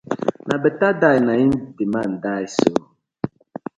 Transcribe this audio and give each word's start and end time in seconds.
Na 0.47 0.55
betta 0.63 0.89
die 1.01 1.19
na 1.25 1.33
im 1.43 1.51
di 1.77 1.85
man 1.93 2.11
die 2.23 2.45
so. 2.57 2.71